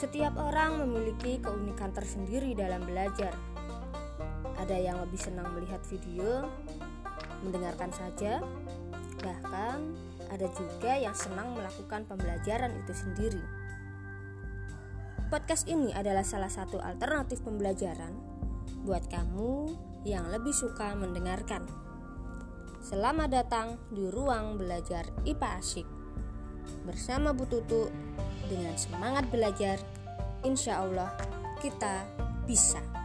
[0.00, 3.36] Setiap orang memiliki keunikan tersendiri dalam belajar.
[4.56, 6.48] Ada yang lebih senang melihat video,
[7.44, 8.40] mendengarkan saja,
[9.20, 9.92] bahkan
[10.32, 13.44] ada juga yang senang melakukan pembelajaran itu sendiri.
[15.28, 18.16] Podcast ini adalah salah satu alternatif pembelajaran
[18.88, 19.76] buat kamu
[20.08, 21.68] yang lebih suka mendengarkan.
[22.80, 25.88] Selamat datang di ruang belajar IPA Asik
[26.88, 27.92] bersama Bu Tutu
[28.50, 29.78] dengan semangat belajar.
[30.44, 31.12] Insya Allah
[31.60, 32.04] kita
[32.48, 32.99] bisa.